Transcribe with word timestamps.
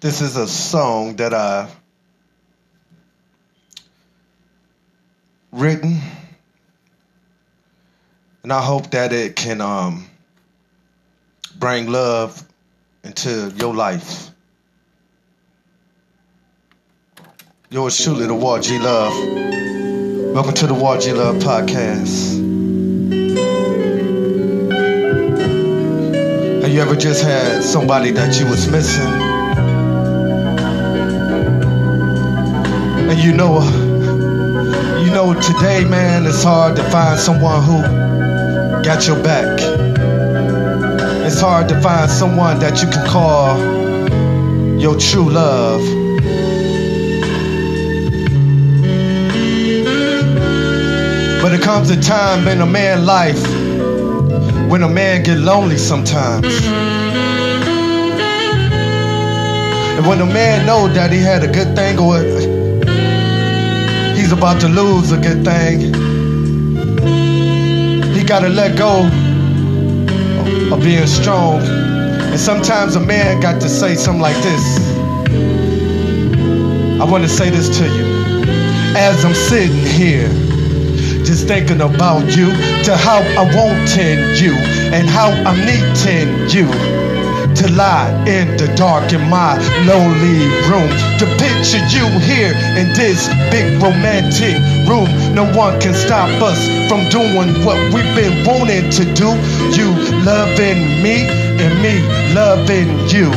This 0.00 0.22
is 0.22 0.34
a 0.38 0.48
song 0.48 1.16
that 1.16 1.34
I 1.34 1.68
written, 5.52 6.00
and 8.42 8.50
I 8.50 8.62
hope 8.62 8.92
that 8.92 9.12
it 9.12 9.36
can 9.36 9.60
um, 9.60 10.08
bring 11.54 11.92
love 11.92 12.42
into 13.04 13.52
your 13.58 13.74
life. 13.74 14.30
Yours 17.68 18.02
truly, 18.02 18.26
the 18.26 18.34
War 18.34 18.58
G 18.58 18.78
Love. 18.78 19.12
Welcome 20.34 20.54
to 20.54 20.66
the 20.66 20.72
War 20.72 20.96
G 20.96 21.12
Love 21.12 21.36
podcast. 21.42 22.40
Have 26.62 26.70
you 26.70 26.80
ever 26.80 26.96
just 26.96 27.22
had 27.22 27.62
somebody 27.62 28.12
that 28.12 28.40
you 28.40 28.46
was 28.46 28.66
missing? 28.66 29.29
And 33.10 33.18
you 33.18 33.32
know, 33.32 33.56
uh, 33.58 35.00
you 35.02 35.10
know, 35.10 35.34
today, 35.34 35.84
man, 35.84 36.26
it's 36.26 36.44
hard 36.44 36.76
to 36.76 36.90
find 36.90 37.18
someone 37.18 37.60
who 37.64 37.82
got 38.84 39.04
your 39.08 39.20
back. 39.20 39.58
It's 41.26 41.40
hard 41.40 41.68
to 41.70 41.80
find 41.80 42.08
someone 42.08 42.60
that 42.60 42.80
you 42.80 42.88
can 42.88 43.04
call 43.08 43.58
your 44.78 44.96
true 44.96 45.28
love. 45.28 45.80
But 51.42 51.52
it 51.52 51.62
comes 51.62 51.90
a 51.90 52.00
time 52.00 52.46
in 52.46 52.60
a 52.60 52.66
man's 52.66 53.04
life 53.04 53.42
when 54.70 54.84
a 54.84 54.88
man 54.88 55.24
get 55.24 55.38
lonely 55.38 55.78
sometimes. 55.78 56.46
And 59.96 60.06
when 60.06 60.20
a 60.20 60.26
man 60.26 60.64
know 60.64 60.86
that 60.86 61.10
he 61.10 61.18
had 61.18 61.42
a 61.42 61.48
good 61.48 61.74
thing 61.74 61.98
or 61.98 62.69
he's 64.30 64.38
about 64.38 64.60
to 64.60 64.68
lose 64.68 65.10
a 65.10 65.16
good 65.16 65.44
thing, 65.44 65.80
he 68.14 68.22
gotta 68.22 68.48
let 68.48 68.78
go 68.78 69.04
of 70.72 70.80
being 70.84 71.06
strong. 71.08 71.60
And 71.60 72.38
sometimes 72.38 72.94
a 72.94 73.00
man 73.00 73.40
got 73.40 73.60
to 73.62 73.68
say 73.68 73.96
something 73.96 74.22
like 74.22 74.36
this. 74.36 74.94
I 77.00 77.04
want 77.10 77.24
to 77.24 77.28
say 77.28 77.50
this 77.50 77.76
to 77.78 77.84
you. 77.84 78.04
As 78.96 79.24
I'm 79.24 79.34
sitting 79.34 79.76
here, 79.76 80.28
just 81.24 81.48
thinking 81.48 81.80
about 81.80 82.24
you, 82.36 82.50
to 82.84 82.96
how 82.96 83.18
I 83.36 83.42
wanting 83.56 84.36
you, 84.36 84.54
and 84.94 85.08
how 85.08 85.30
I'm 85.30 85.58
needing 85.66 86.48
you 86.50 87.09
to 87.56 87.70
lie 87.72 88.10
in 88.26 88.56
the 88.56 88.68
dark 88.76 89.12
in 89.12 89.22
my 89.28 89.56
lonely 89.86 90.46
room. 90.68 90.90
To 91.18 91.26
picture 91.38 91.82
you 91.90 92.06
here 92.20 92.54
in 92.78 92.88
this 92.94 93.28
big 93.50 93.80
romantic 93.82 94.56
room. 94.88 95.08
No 95.34 95.44
one 95.56 95.80
can 95.80 95.94
stop 95.94 96.30
us 96.42 96.58
from 96.88 97.08
doing 97.10 97.64
what 97.64 97.78
we've 97.92 98.14
been 98.14 98.44
wanting 98.46 98.90
to 98.90 99.04
do. 99.14 99.30
You 99.76 99.88
loving 100.24 101.02
me 101.02 101.26
and 101.60 101.72
me 101.82 102.00
loving 102.34 103.08
you. 103.08 103.30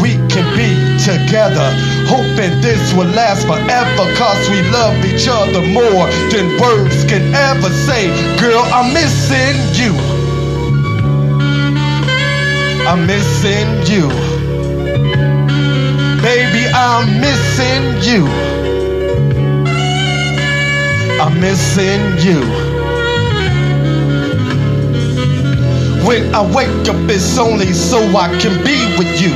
We 0.00 0.14
can 0.30 0.46
be 0.54 0.70
together, 1.02 1.68
hoping 2.06 2.60
this 2.60 2.94
will 2.94 3.10
last 3.10 3.46
forever. 3.46 4.04
Cause 4.14 4.48
we 4.48 4.62
love 4.70 4.94
each 5.04 5.26
other 5.28 5.60
more 5.60 6.06
than 6.30 6.60
words 6.60 7.04
can 7.04 7.34
ever 7.34 7.70
say. 7.70 8.06
Girl, 8.38 8.62
I'm 8.72 8.94
missing 8.94 9.56
you. 9.74 10.07
I'm 12.90 13.06
missing 13.06 13.68
you. 13.84 14.08
Baby, 16.22 16.64
I'm 16.72 17.20
missing 17.20 18.00
you. 18.00 18.26
I'm 21.20 21.38
missing 21.38 22.16
you. 22.26 22.40
When 26.06 26.34
I 26.34 26.40
wake 26.56 26.88
up, 26.88 26.96
it's 27.10 27.36
only 27.36 27.74
so 27.74 27.98
I 28.16 28.28
can 28.40 28.56
be 28.64 28.78
with 28.96 29.20
you. 29.20 29.34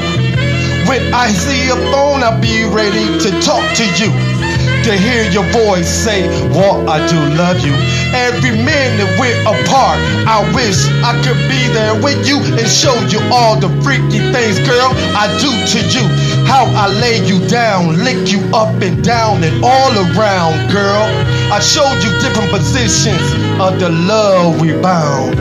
When 0.88 1.12
I 1.12 1.28
see 1.28 1.68
a 1.68 1.76
phone, 1.92 2.22
I'll 2.22 2.40
be 2.40 2.64
ready 2.64 3.18
to 3.20 3.38
talk 3.42 3.76
to 3.76 3.84
you. 4.02 4.51
To 4.82 4.98
hear 4.98 5.30
your 5.30 5.44
voice 5.52 5.88
say, 5.88 6.26
What 6.50 6.88
I 6.88 7.06
do 7.06 7.14
love 7.38 7.60
you. 7.64 7.72
Every 8.12 8.50
minute 8.50 9.14
we're 9.16 9.40
apart, 9.42 9.96
I 10.26 10.42
wish 10.52 10.74
I 11.06 11.14
could 11.22 11.38
be 11.46 11.68
there 11.72 11.94
with 12.02 12.26
you 12.26 12.42
and 12.42 12.66
show 12.66 12.92
you 13.06 13.20
all 13.30 13.54
the 13.54 13.70
freaky 13.84 14.18
things, 14.34 14.58
girl, 14.66 14.90
I 15.14 15.30
do 15.38 15.54
to 15.54 15.80
you. 15.86 16.04
How 16.50 16.66
I 16.66 16.88
lay 16.98 17.24
you 17.24 17.46
down, 17.46 18.02
lick 18.02 18.32
you 18.32 18.40
up 18.52 18.74
and 18.82 19.04
down 19.04 19.44
and 19.44 19.64
all 19.64 19.92
around, 19.94 20.72
girl. 20.72 21.06
I 21.54 21.60
showed 21.60 22.02
you 22.02 22.10
different 22.18 22.50
positions 22.50 23.22
of 23.62 23.78
the 23.78 23.88
love 23.88 24.60
we 24.60 24.72
bound. 24.82 25.38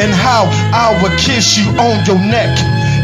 And 0.00 0.10
how 0.16 0.48
I 0.72 0.98
would 1.02 1.18
kiss 1.18 1.58
you 1.58 1.68
on 1.78 2.06
your 2.06 2.18
neck 2.18 2.56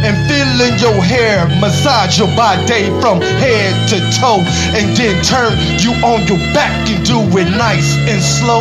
and 0.04 0.16
feeling 0.28 0.78
your 0.78 1.02
hair, 1.02 1.46
massage 1.60 2.18
your 2.18 2.28
body 2.36 2.90
from 3.00 3.20
head 3.20 3.88
to 3.88 3.98
toe, 4.18 4.42
and 4.76 4.96
then 4.96 5.22
turn 5.22 5.56
you 5.80 5.92
on 6.04 6.26
your 6.26 6.38
back 6.52 6.88
and 6.88 7.04
do 7.04 7.20
it 7.38 7.50
nice 7.56 7.96
and 8.08 8.20
slow. 8.22 8.60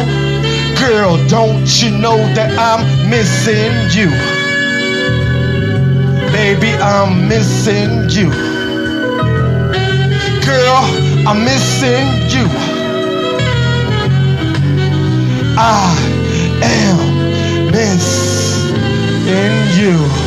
Girl, 0.80 1.18
don't 1.28 1.68
you 1.82 1.92
know 1.92 2.18
that 2.36 2.52
I'm 2.58 3.10
missing 3.10 3.74
you? 3.96 4.10
Baby, 6.32 6.72
I'm 6.82 7.28
missing 7.28 8.10
you. 8.10 8.30
Girl, 10.46 10.78
I'm 11.28 11.44
missing 11.44 12.06
you. 12.30 12.46
I 15.58 15.96
am 16.62 17.72
missing 17.72 19.26
you. 19.80 20.25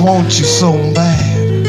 Want 0.00 0.38
you 0.38 0.44
so 0.44 0.72
bad. 0.94 1.66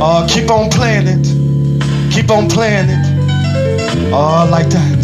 Oh, 0.00 0.26
keep 0.28 0.50
on 0.50 0.70
playing 0.70 1.06
it. 1.06 2.12
Keep 2.12 2.30
on 2.30 2.48
playing 2.48 2.90
it. 2.90 4.12
Oh, 4.12 4.46
like 4.50 4.68
that. 4.68 5.03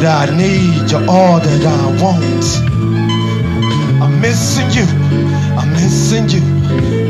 That 0.00 0.28
I 0.30 0.36
need. 0.36 0.90
You're 0.90 1.08
all 1.08 1.40
that 1.40 1.64
I 1.66 2.02
want. 2.02 2.46
I'm 4.02 4.20
missing 4.20 4.70
you. 4.72 4.86
I'm 5.58 5.72
missing 5.72 6.28
you. 6.28 6.42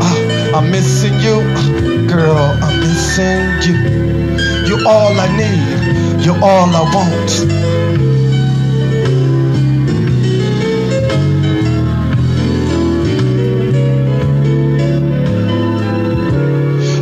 Ah, 0.01 0.59
I'm 0.59 0.71
missing 0.71 1.15
you. 1.21 1.41
Ah, 1.57 2.07
Girl, 2.09 2.39
I'm 2.63 2.81
missing 2.81 3.63
you. 3.67 3.77
You're 4.69 4.87
all 4.89 5.15
I 5.19 5.29
need. 5.37 6.25
You're 6.25 6.43
all 6.43 6.69
I 6.75 6.83
want. 6.95 7.31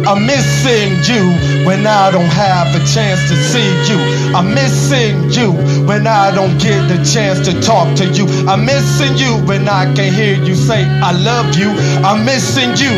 I'm 0.06 0.26
missing 0.26 0.90
you 1.10 1.53
when 1.64 1.86
I 1.86 2.10
don't 2.10 2.32
have 2.32 2.74
a 2.76 2.84
chance 2.84 3.20
to 3.28 3.36
see 3.36 3.68
you. 3.88 3.98
I'm 4.36 4.54
missing 4.54 5.30
you 5.30 5.52
when 5.88 6.06
I 6.06 6.34
don't 6.34 6.58
get 6.58 6.88
the 6.88 7.02
chance 7.04 7.40
to 7.48 7.60
talk 7.60 7.96
to 7.96 8.06
you. 8.06 8.26
I'm 8.46 8.64
missing 8.64 9.16
you 9.16 9.40
when 9.48 9.68
I 9.68 9.92
can 9.94 10.12
hear 10.12 10.36
you 10.36 10.54
say 10.54 10.84
I 10.84 11.12
love 11.12 11.56
you. 11.56 11.70
I'm 12.04 12.24
missing 12.24 12.76
you. 12.76 12.94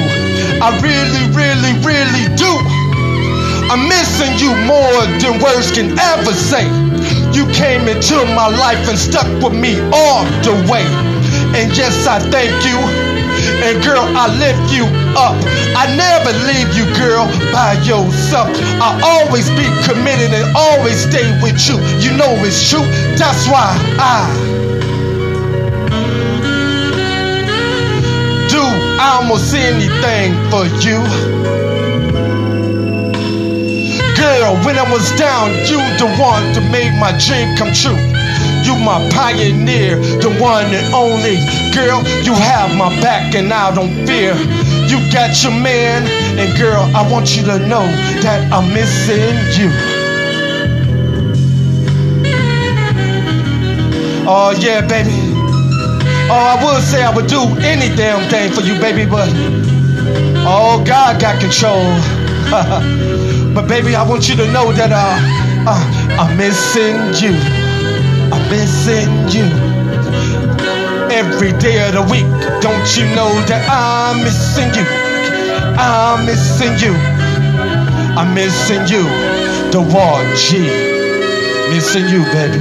I 0.60 0.74
really, 0.82 1.24
really, 1.34 1.72
really 1.86 2.26
do. 2.36 2.52
I'm 3.70 3.88
missing 3.88 4.34
you 4.38 4.50
more 4.66 5.00
than 5.22 5.42
words 5.42 5.70
can 5.70 5.98
ever 5.98 6.32
say. 6.32 6.66
You 7.32 7.46
came 7.52 7.88
into 7.88 8.16
my 8.34 8.48
life 8.48 8.88
and 8.88 8.98
stuck 8.98 9.26
with 9.42 9.54
me 9.54 9.78
all 9.92 10.24
the 10.42 10.54
way. 10.70 10.86
And 11.54 11.70
yes, 11.76 12.06
I 12.06 12.18
thank 12.30 12.54
you. 12.64 13.15
And 13.66 13.82
girl, 13.82 14.06
I 14.14 14.30
lift 14.38 14.72
you 14.72 14.86
up. 15.18 15.34
I 15.74 15.90
never 15.98 16.30
leave 16.46 16.70
you, 16.78 16.86
girl, 16.94 17.26
by 17.50 17.74
yourself. 17.82 18.46
I 18.78 18.94
always 19.02 19.50
be 19.58 19.66
committed 19.82 20.30
and 20.30 20.54
always 20.54 21.02
stay 21.02 21.26
with 21.42 21.58
you. 21.66 21.74
You 21.98 22.16
know 22.16 22.30
it's 22.46 22.70
true. 22.70 22.86
That's 23.18 23.48
why 23.50 23.74
I 23.98 24.22
do 28.54 28.62
almost 29.02 29.52
anything 29.52 30.30
for 30.46 30.70
you. 30.86 31.02
Girl, 34.14 34.54
when 34.62 34.78
I 34.78 34.86
was 34.92 35.10
down, 35.18 35.50
you 35.66 35.82
the 35.98 36.06
one 36.22 36.54
to 36.54 36.60
make 36.70 36.94
my 37.00 37.10
dream 37.18 37.56
come 37.56 37.74
true. 37.74 37.98
You 38.66 38.74
my 38.74 38.98
pioneer, 39.14 39.94
the 40.18 40.36
one 40.40 40.66
and 40.74 40.92
only. 40.92 41.38
Girl, 41.72 42.02
you 42.24 42.34
have 42.34 42.76
my 42.76 42.88
back 43.00 43.36
and 43.36 43.52
I 43.52 43.72
don't 43.72 43.94
fear. 44.04 44.34
You 44.90 44.98
got 45.12 45.40
your 45.44 45.52
man, 45.52 46.02
and 46.36 46.58
girl, 46.58 46.82
I 46.92 47.08
want 47.08 47.36
you 47.36 47.44
to 47.44 47.60
know 47.60 47.86
that 48.26 48.52
I'm 48.52 48.74
missing 48.74 49.38
you. 49.54 49.70
Oh 54.28 54.52
yeah, 54.58 54.80
baby. 54.84 55.14
Oh, 56.28 56.58
I 56.58 56.64
would 56.64 56.82
say 56.82 57.04
I 57.04 57.14
would 57.14 57.28
do 57.28 57.42
any 57.62 57.94
damn 57.94 58.28
thing 58.28 58.50
for 58.50 58.62
you, 58.62 58.80
baby, 58.80 59.08
but 59.08 59.28
oh, 60.42 60.82
God 60.84 61.20
got 61.20 61.40
control. 61.40 61.84
but 63.54 63.68
baby, 63.68 63.94
I 63.94 64.02
want 64.02 64.28
you 64.28 64.34
to 64.34 64.50
know 64.50 64.72
that 64.72 64.90
uh, 64.90 65.70
uh, 65.70 66.16
I'm 66.18 66.36
missing 66.36 67.14
you. 67.22 67.65
I'm 68.32 68.50
missing 68.50 69.11
you. 69.34 69.46
Every 71.11 71.52
day 71.58 71.87
of 71.87 71.94
the 71.94 72.02
week, 72.02 72.26
don't 72.61 72.88
you 72.96 73.05
know 73.14 73.32
that 73.46 73.62
I'm 73.70 74.23
missing 74.25 74.70
you? 74.75 74.87
I'm 75.78 76.26
missing 76.26 76.75
you. 76.84 76.94
I'm 78.19 78.34
missing 78.34 78.87
you. 78.88 79.05
The 79.70 79.81
war 79.81 80.19
G. 80.34 80.58
Missing 81.70 82.08
you, 82.08 82.23
baby. 82.32 82.61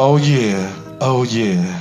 Oh 0.00 0.16
yeah, 0.22 0.72
oh 1.00 1.24
yeah. 1.24 1.77